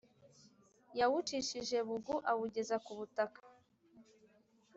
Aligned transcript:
Yawucishije 0.99 1.77
bugu 1.87 2.15
awugeza 2.31 2.75
ku 2.85 2.91
butaka 2.97 3.39